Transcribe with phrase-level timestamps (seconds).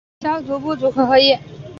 [0.21, 1.37] 萧族部族回鹘裔。